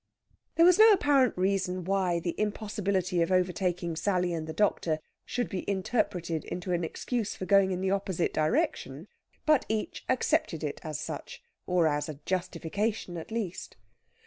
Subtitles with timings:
[0.55, 5.47] There was no apparent reason why the impossibility of overtaking Sally and the doctor should
[5.47, 9.07] be interpreted into an excuse for going in the opposite direction;
[9.45, 13.75] but each accepted it as such, or as a justification at least.